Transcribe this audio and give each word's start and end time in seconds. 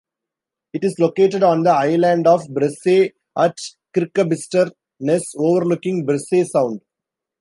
It 0.73 0.83
is 0.83 0.97
located 0.97 1.43
on 1.43 1.61
the 1.61 1.69
island 1.69 2.25
of 2.25 2.47
Bressay 2.47 3.11
at 3.37 3.55
Kirkabister 3.95 4.71
Ness 4.99 5.35
overlooking 5.37 6.07
Bressay 6.07 6.43
Sound. 6.45 6.81